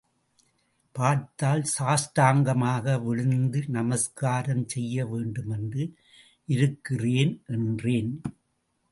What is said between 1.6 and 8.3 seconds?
சாஷ்டாங்கமாக விழுந்து நமஸ்காரம் செய்யவேண்டுமென்று இருக்கிறேன் என்றேன்.